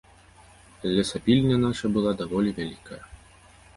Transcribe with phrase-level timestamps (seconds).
[0.95, 3.01] Лесапільня наша была даволі вялікая.